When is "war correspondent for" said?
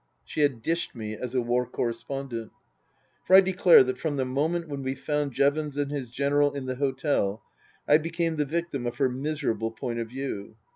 1.43-3.35